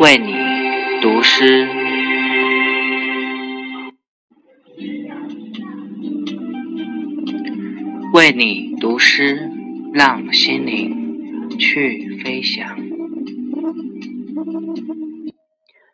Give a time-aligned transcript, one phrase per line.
[0.00, 0.32] 为你
[1.02, 1.68] 读诗，
[8.14, 9.50] 为你读诗，
[9.92, 12.78] 让心灵去飞翔。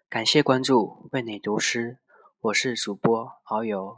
[0.09, 1.99] 感谢关注，为你读诗，
[2.43, 3.97] 我是主播遨游。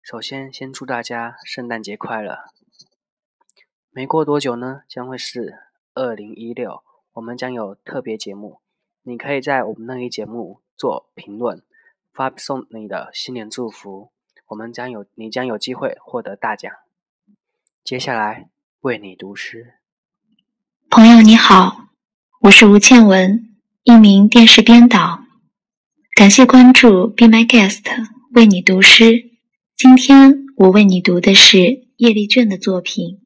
[0.00, 2.38] 首先，先祝大家圣诞节快乐！
[3.90, 5.58] 没过多久呢，将会是
[5.92, 6.82] 二零一六，
[7.12, 8.63] 我们将有特别节目。
[9.06, 11.62] 你可以在我们那一节目做评论，
[12.14, 14.10] 发送你的新年祝福，
[14.48, 16.72] 我们将有你将有机会获得大奖。
[17.84, 18.48] 接下来
[18.80, 19.74] 为你读诗，
[20.88, 21.90] 朋友你好，
[22.40, 25.24] 我是吴倩文，一名电视编导。
[26.16, 27.84] 感谢关注，Be My Guest，
[28.32, 29.32] 为你读诗。
[29.76, 33.16] 今天我为你读的是叶丽娟的作品《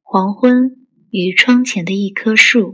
[0.00, 2.72] 黄昏与窗前的一棵树》。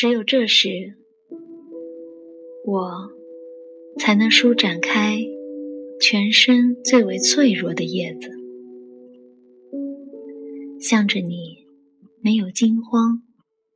[0.00, 0.94] 只有这时，
[2.64, 3.10] 我
[3.98, 5.18] 才能舒展开
[6.00, 8.30] 全身最为脆弱的叶子，
[10.80, 11.66] 向着你，
[12.22, 13.20] 没有惊慌，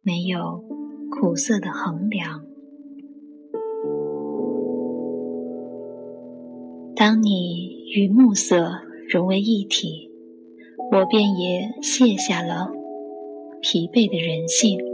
[0.00, 0.64] 没有
[1.10, 2.42] 苦涩的衡量。
[6.96, 8.80] 当你与暮色
[9.10, 10.10] 融为一体，
[10.90, 12.72] 我便也卸下了
[13.60, 14.93] 疲惫的人性。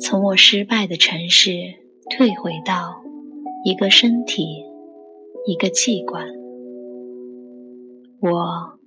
[0.00, 1.50] 从我失败的城市
[2.10, 3.02] 退回到
[3.64, 4.64] 一个身体，
[5.46, 6.24] 一个器官，
[8.20, 8.78] 我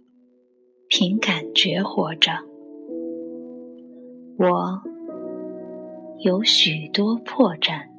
[0.88, 2.32] 凭感觉活着。
[4.40, 4.82] 我
[6.20, 7.91] 有许多破绽。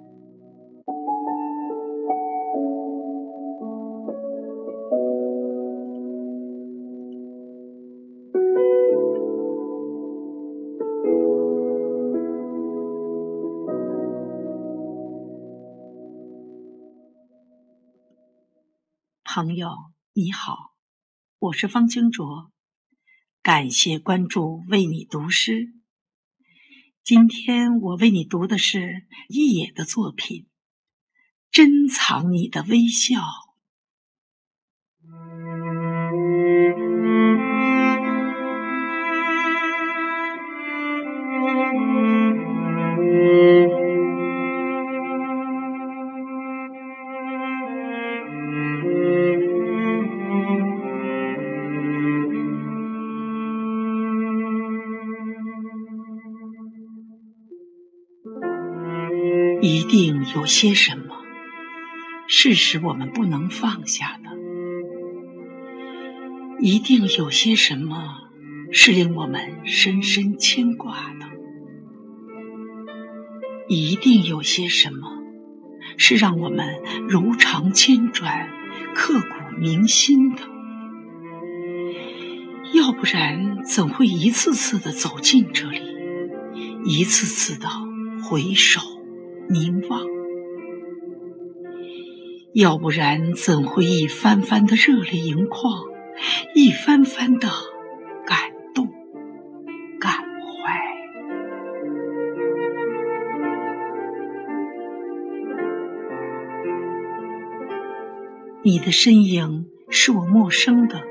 [19.45, 19.77] 朋友
[20.13, 20.57] 你好，
[21.41, 22.53] 我是方清卓，
[23.43, 25.73] 感谢关注，为你读诗。
[27.03, 30.43] 今天我为你读的是一野的作品
[31.51, 33.19] 《珍藏你的微笑》。
[59.65, 61.23] 一定有些什么
[62.27, 64.31] 是使我们不能放下的，
[66.59, 68.19] 一定有些什么
[68.73, 71.27] 是令我们深深牵挂的，
[73.69, 75.23] 一定有些什么
[75.97, 78.51] 是让我们如肠千转、
[78.97, 80.43] 刻骨铭心的。
[82.75, 85.81] 要不然，怎会一次次的走进这里，
[86.85, 87.69] 一次次的
[88.25, 88.81] 回首？
[89.53, 90.01] 凝望，
[92.55, 95.85] 要不然怎会一番番的热泪盈眶，
[96.55, 97.49] 一番番的
[98.25, 98.39] 感
[98.75, 98.89] 动
[100.01, 100.81] 感怀？
[108.63, 111.03] 你的身影是我陌生的，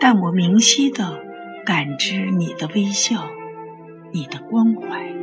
[0.00, 1.22] 但我明晰的
[1.64, 3.28] 感知你的微笑，
[4.12, 5.13] 你的关怀。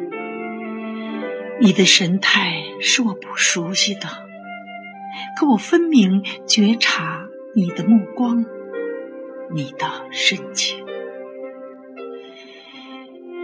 [1.63, 4.07] 你的神态是我不熟悉的，
[5.37, 8.43] 可我分明觉察你的目光，
[9.53, 10.83] 你的深情。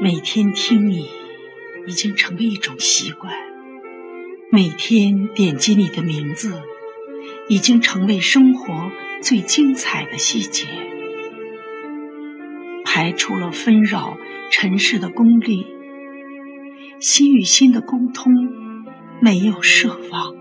[0.01, 1.07] 每天听你
[1.85, 3.31] 已经成为一种习惯，
[4.51, 6.63] 每天点击你的名字
[7.47, 8.91] 已经成为生活
[9.21, 10.65] 最精彩的细节，
[12.83, 14.17] 排除了纷扰
[14.49, 15.76] 尘世的功利。
[16.99, 18.33] 心与心的沟通
[19.21, 20.33] 没有奢望，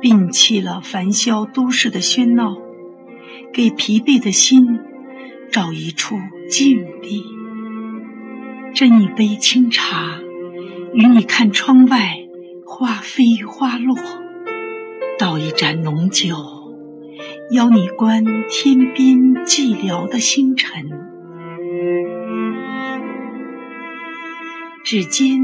[0.00, 2.56] 摒弃了繁嚣都市的喧闹，
[3.52, 4.80] 给疲惫的心
[5.50, 6.16] 找一处
[6.48, 7.22] 静地。
[8.74, 10.18] 斟一杯清茶，
[10.94, 12.16] 与你看窗外
[12.64, 13.96] 花飞花落，
[15.18, 16.36] 倒一盏浓酒，
[17.50, 21.07] 邀你观天边寂寥的星辰。
[24.90, 25.38] 指尖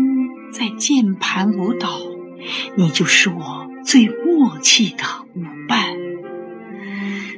[0.52, 2.00] 在键盘舞蹈，
[2.78, 5.04] 你就是我最默契的
[5.34, 5.84] 舞伴。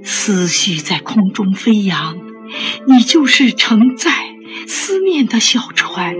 [0.04, 2.16] 思绪在空中飞扬，
[2.86, 4.12] 你就是承载
[4.68, 6.14] 思念的小船。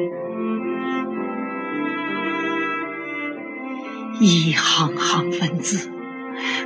[4.18, 5.92] 一行行文字，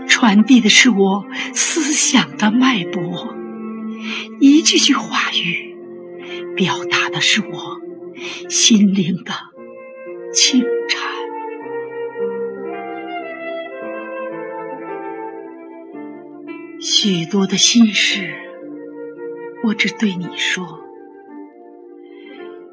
[0.09, 3.35] 传递的是我思想的脉搏；
[4.41, 5.77] 一句句话语，
[6.57, 7.81] 表达的是我
[8.49, 9.33] 心灵的
[10.33, 11.11] 清颤。
[16.81, 18.35] 许多的心事，
[19.65, 20.65] 我只对你说；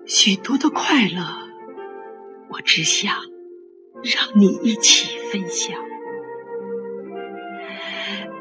[0.05, 1.23] 许多的快乐，
[2.49, 3.13] 我只想。
[4.03, 5.75] 让你一起分享，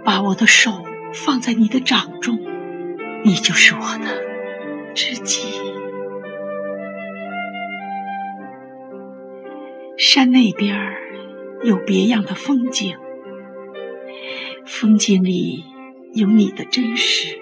[0.04, 2.38] 把我的手放在你的掌中，
[3.24, 4.22] 你就是我的
[4.94, 5.65] 知己。
[9.98, 10.94] 山那边
[11.64, 12.96] 有别样的风景，
[14.66, 15.64] 风景里
[16.12, 17.38] 有你的真实，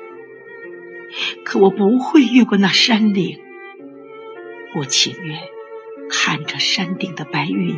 [1.44, 3.40] 可我不会越过那山岭，
[4.76, 5.38] 我情愿。
[6.08, 7.76] 看着山顶的白云，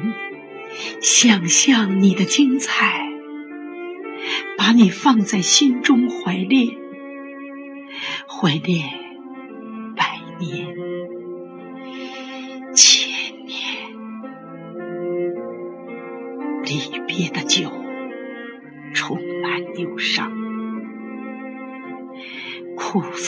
[1.00, 3.08] 想象你的精彩，
[4.58, 6.76] 把你放在心中怀恋，
[8.28, 8.90] 怀恋
[9.96, 10.75] 百年、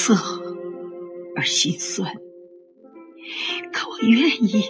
[0.09, 0.15] 涩
[1.37, 2.15] 而心酸，
[3.73, 4.65] 可我愿意。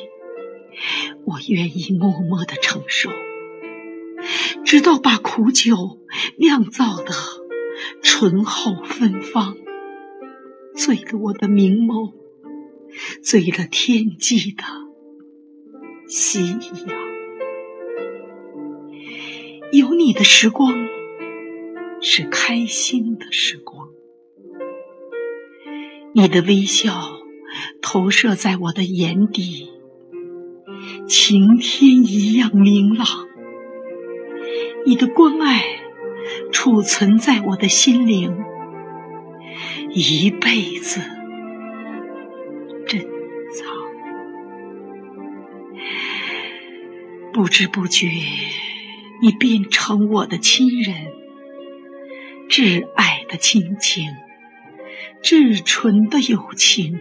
[1.24, 3.10] 我愿意默默的承受，
[4.64, 6.00] 直到把苦酒
[6.38, 7.12] 酿造的
[8.02, 9.56] 醇厚芬芳，
[10.74, 12.14] 醉了我的明眸，
[13.22, 14.64] 醉了天际的
[16.08, 16.98] 夕阳。
[19.72, 20.72] 有你的时光
[22.00, 23.87] 是开心的时光，
[26.20, 27.20] 你的微笑
[27.80, 29.70] 投射在我的眼底。
[31.06, 33.06] 晴天一样明朗，
[34.84, 35.62] 你的关爱
[36.50, 38.36] 储存在我的心灵，
[39.94, 41.00] 一辈子
[42.84, 43.00] 珍
[43.54, 43.68] 藏。
[47.32, 48.08] 不知不觉，
[49.22, 51.12] 你变成我的亲人，
[52.48, 54.10] 挚爱的亲情，
[55.22, 56.98] 至纯的友情，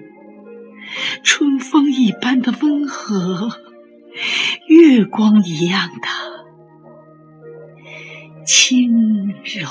[1.23, 3.49] 春风一般的温和。
[4.67, 6.07] 月光一样的
[8.43, 9.67] 轻柔。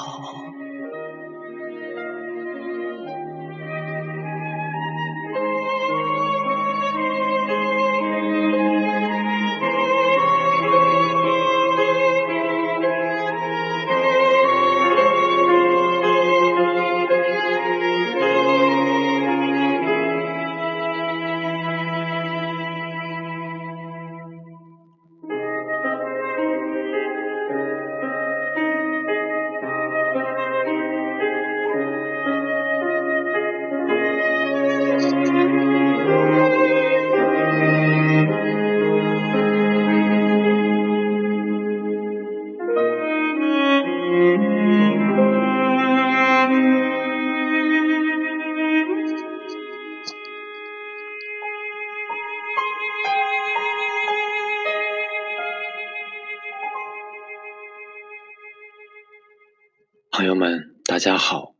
[60.97, 61.55] 大家好，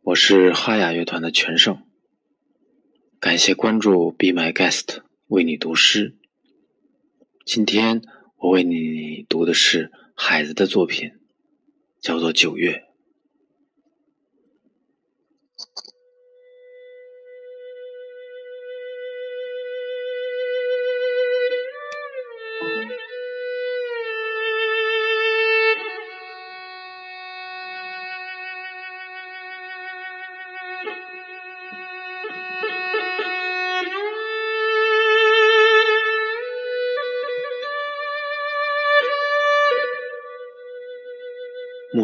[0.00, 1.80] 我是哈雅乐团的全胜。
[3.20, 6.16] 感谢关注，Be My Guest，为你读诗。
[7.46, 8.02] 今天
[8.38, 11.12] 我为你读的是海子的作品，
[12.00, 12.72] 叫做《九月》。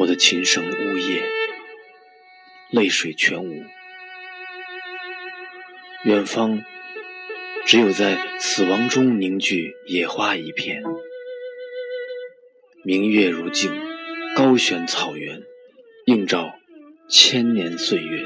[0.00, 1.22] 我的琴声呜咽，
[2.70, 3.62] 泪水全无。
[6.04, 6.62] 远方
[7.66, 10.82] 只有在死亡中凝聚野花一片。
[12.82, 13.70] 明月如镜，
[14.34, 15.42] 高悬草原，
[16.06, 16.54] 映照
[17.10, 18.24] 千年岁月。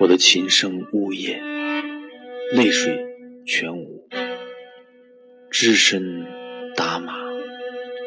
[0.00, 1.40] 我的琴声呜咽，
[2.52, 3.06] 泪水
[3.46, 4.06] 全无。
[5.50, 6.26] 只身
[6.76, 7.14] 打马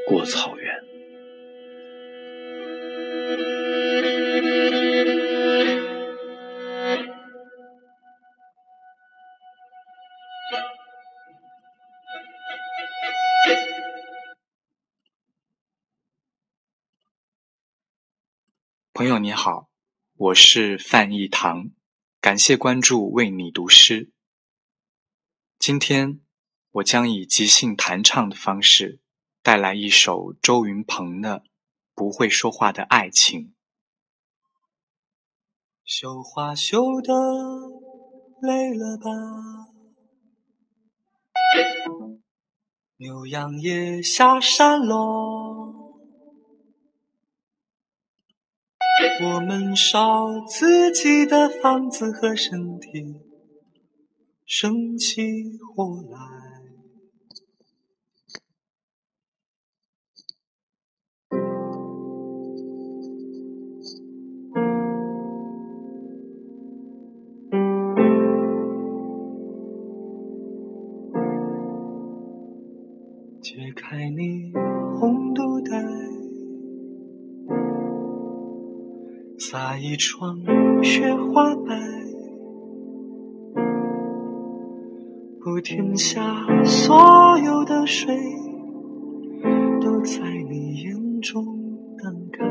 [0.07, 0.52] 过草
[18.95, 19.69] 朋友你好，
[20.15, 21.71] 我是范义堂，
[22.21, 24.11] 感谢关注，为你读诗。
[25.57, 26.21] 今天
[26.71, 29.01] 我将以即兴弹唱的方式，
[29.41, 31.39] 带来一首周云鹏的
[31.95, 33.41] 《不会说话的爱情》。
[35.83, 37.13] 绣花绣的
[38.41, 39.72] 累了吧，
[42.97, 45.93] 牛羊也下山喽。
[49.21, 53.15] 我们烧自己的房子和身体，
[54.45, 55.21] 生起
[55.75, 56.52] 火来。
[73.93, 74.51] 在你
[74.99, 75.71] 红肚带。
[79.37, 80.35] 撒一床
[80.81, 81.79] 雪花白，
[85.39, 86.19] 铺天下
[86.63, 88.17] 所有的水
[89.79, 91.45] 都在你眼中
[92.01, 92.43] 荡开。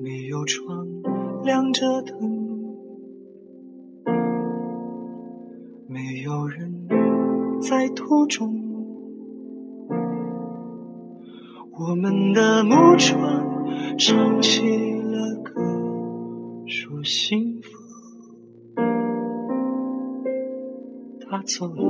[0.00, 0.86] 没有窗，
[1.42, 2.37] 亮着灯，
[7.68, 8.64] 在途中。
[11.78, 13.44] 我们的木船
[13.98, 14.62] 唱起
[15.02, 15.52] 了歌，
[16.66, 17.70] 说幸福。
[21.20, 21.82] 他走了，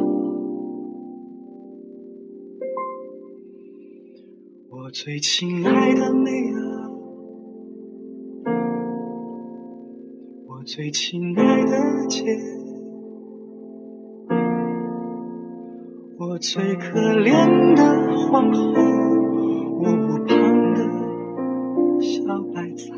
[4.68, 6.90] 我最亲爱的妹啊，
[10.48, 12.24] 我最亲爱的姐，
[16.40, 17.82] 最可怜的
[18.16, 18.72] 皇后。
[19.80, 20.80] 我屋旁的
[22.00, 22.22] 小
[22.54, 22.94] 白菜，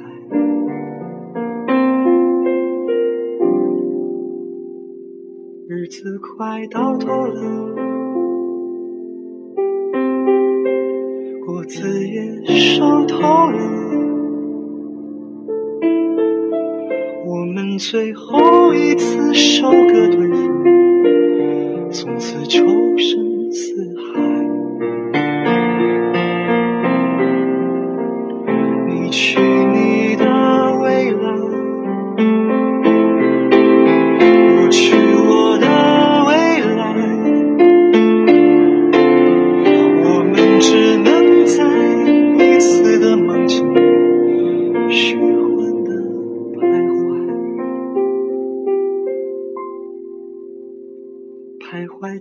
[5.69, 7.75] 日子快到头了，
[11.47, 13.59] 果子也熟透了，
[17.27, 22.65] 我们最后一次收割对方，从此就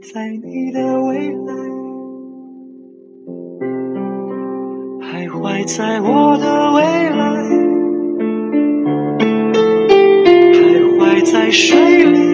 [0.02, 1.54] 在你的未来，
[5.02, 7.20] 徘徊在我的未来，
[10.54, 10.58] 徘
[10.96, 12.29] 徊在水里、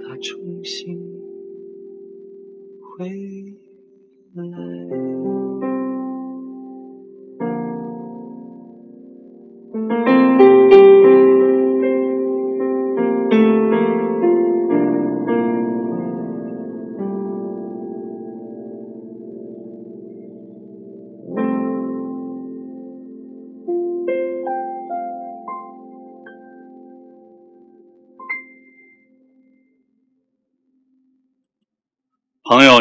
[0.00, 0.98] 他重新
[2.80, 3.06] 回
[4.34, 5.57] 来。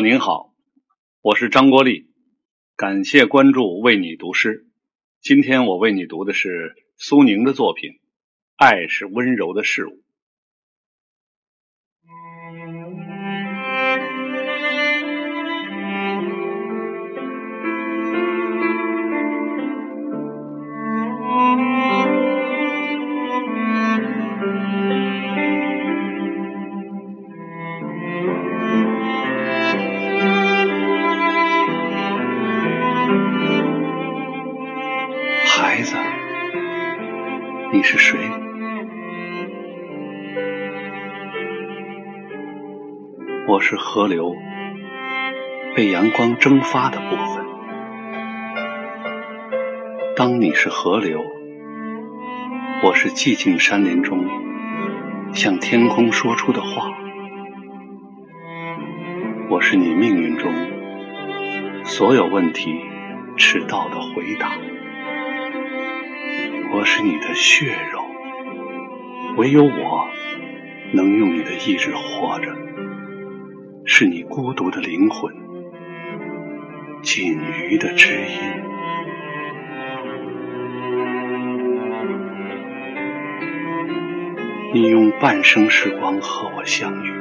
[0.10, 0.54] 您好，
[1.20, 2.08] 我是张国立，
[2.78, 4.66] 感谢关注，为你读诗。
[5.20, 7.92] 今天我为你读的是苏宁的作品
[8.56, 9.90] 《爱是温柔的事物》。
[37.78, 38.18] 你是谁？
[43.48, 44.36] 我是河流，
[45.76, 47.46] 被阳光蒸发的部分。
[50.16, 51.24] 当你是河流，
[52.82, 54.26] 我是寂静山林中
[55.32, 56.90] 向天空说出的话。
[59.52, 60.52] 我是你命运中
[61.84, 62.74] 所有问题
[63.38, 64.54] 迟到的回答。
[66.74, 68.00] 我是你的血肉，
[69.38, 70.08] 唯有我
[70.94, 72.56] 能用你的意志活着。
[73.86, 75.34] 是你孤独的灵魂，
[77.02, 78.38] 仅余的知音。
[84.74, 87.12] 你用半生时光和我相遇，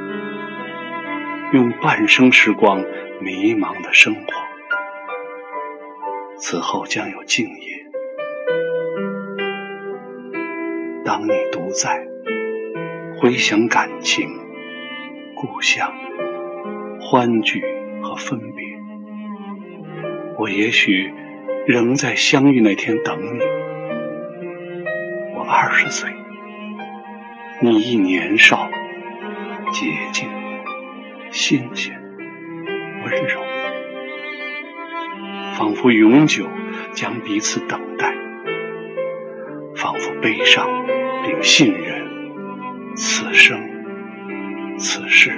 [1.53, 2.83] 用半生时光
[3.21, 4.33] 迷茫的生活，
[6.37, 7.76] 此后将有静夜。
[11.07, 12.05] 当你独在，
[13.17, 14.27] 回想感情、
[15.37, 15.89] 故乡、
[16.99, 17.63] 欢聚
[18.01, 18.65] 和分别，
[20.37, 21.09] 我也许
[21.65, 23.39] 仍在相遇那天等你。
[25.33, 26.09] 我二十岁，
[27.61, 28.69] 你亦年少、
[29.71, 30.27] 洁净、
[31.31, 31.97] 新鲜、
[33.05, 33.39] 温柔，
[35.53, 36.49] 仿佛永久
[36.91, 38.13] 将彼此等待，
[39.73, 40.67] 仿佛悲伤。
[41.41, 42.07] 信任
[42.95, 43.59] 此生
[44.77, 45.31] 此世。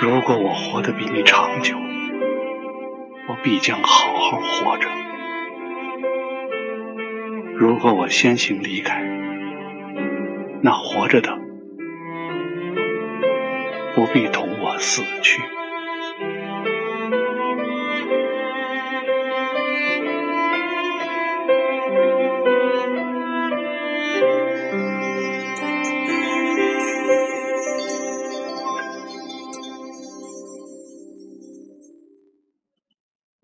[0.00, 1.76] 如果我活得比你长久，
[3.28, 4.88] 我必将好好活着；
[7.56, 9.02] 如果我先行离开，
[10.62, 11.38] 那活着的
[13.94, 15.42] 不必同我死去。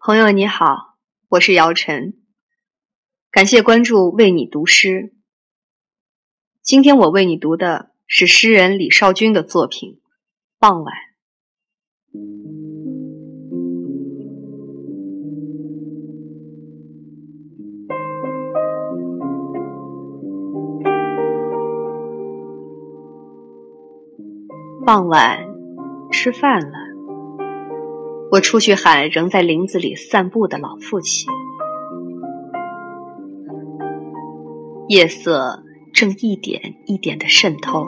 [0.05, 0.97] 朋友你好，
[1.29, 2.15] 我是姚晨，
[3.31, 5.15] 感谢关注，为你读诗。
[6.61, 9.91] 今天我为你读的是诗人李少君的作品
[10.59, 10.93] 《傍晚》。
[24.85, 25.39] 傍晚，
[26.11, 26.82] 吃饭了。
[28.33, 31.31] 我出去喊仍在林子里散步的老父亲。
[34.89, 37.85] 夜色正一点一点的渗透，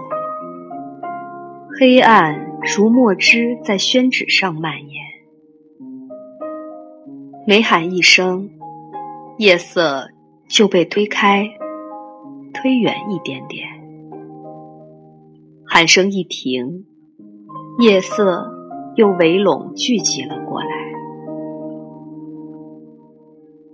[1.81, 5.03] 黑暗如墨汁在宣纸上蔓延。
[7.47, 8.51] 每喊一声，
[9.39, 10.11] 夜色
[10.47, 11.49] 就被推开，
[12.53, 13.67] 推远一点点。
[15.67, 16.85] 喊声一停，
[17.79, 18.54] 夜色。
[18.97, 20.69] 又围拢聚集了过来。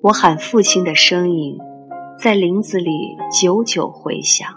[0.02, 1.58] 我喊父亲的声音，
[2.18, 2.90] 在林子里
[3.30, 4.48] 久久回响，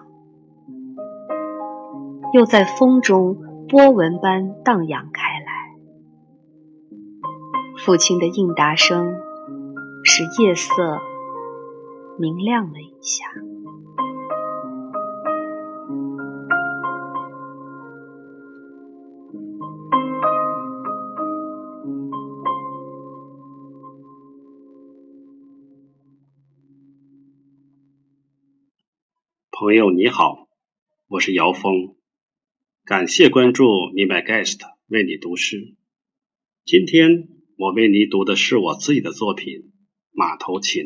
[2.34, 3.36] 又在风中
[3.68, 5.54] 波纹般荡漾开来。
[7.86, 9.14] 父亲的应答声，
[10.06, 10.72] 使夜色
[12.18, 13.26] 明亮了一下。
[29.64, 30.50] 朋友你好，
[31.08, 31.96] 我是姚峰，
[32.84, 33.64] 感谢关注
[33.96, 35.78] Me My Guest 为你读诗。
[36.66, 39.54] 今天我为你读的是我自己的作品
[40.12, 40.84] 《马头琴》。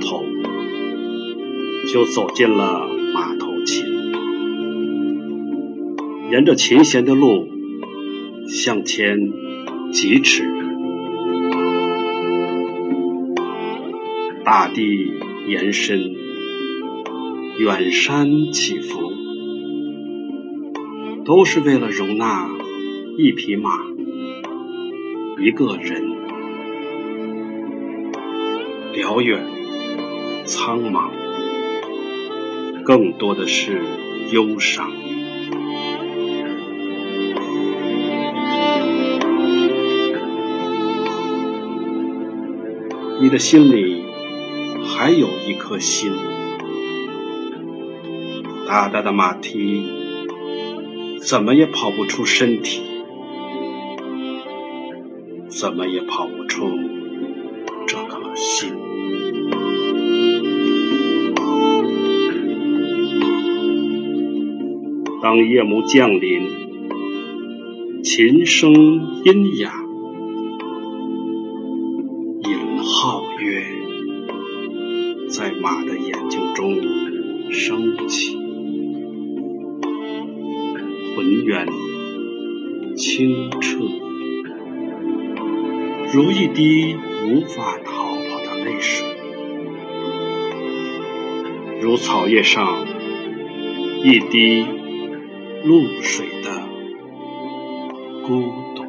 [0.00, 0.24] 头，
[1.92, 3.84] 就走进了马头琴。
[6.30, 7.48] 沿着琴弦的路
[8.48, 9.18] 向前
[9.92, 10.44] 几尺，
[14.44, 15.12] 大地
[15.46, 16.14] 延伸，
[17.58, 19.12] 远山起伏，
[21.24, 22.48] 都是为了容纳
[23.16, 23.70] 一匹马，
[25.38, 26.14] 一个人。
[28.94, 29.44] 辽远、
[30.44, 31.08] 苍茫，
[32.84, 33.80] 更多的是
[34.30, 34.92] 忧伤。
[43.20, 44.04] 你的心里
[44.84, 46.12] 还有一颗心，
[48.66, 49.88] 大大的马蹄
[51.22, 52.82] 怎么也跑不出身体，
[55.48, 56.68] 怎么也跑不出
[57.86, 58.83] 这颗心。
[65.24, 66.42] 当夜幕降临，
[68.02, 68.74] 琴声
[69.24, 69.72] 阴哑，
[72.42, 73.64] 一轮皓月
[75.30, 76.74] 在马的眼睛中
[77.50, 78.36] 升起，
[81.16, 81.68] 浑圆
[82.98, 83.78] 清澈，
[86.12, 89.06] 如一滴无法逃跑的泪水，
[91.80, 92.76] 如草叶上
[94.02, 94.83] 一滴。
[95.64, 96.50] 露水的
[98.26, 98.42] 孤
[98.76, 98.84] 独。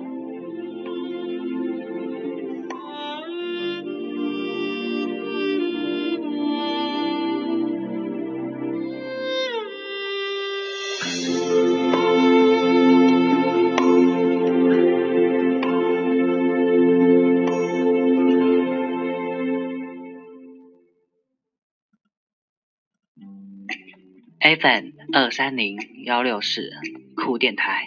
[24.46, 26.70] FM 二三零幺六四
[27.16, 27.86] 酷电台，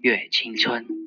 [0.00, 0.97] 月青春。